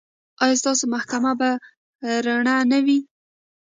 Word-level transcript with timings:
ایا 0.43 0.59
ستاسو 0.61 0.83
محکمه 0.93 1.31
به 1.39 1.49
رڼه 2.25 2.55
نه 2.71 2.79
وي؟ 2.85 2.99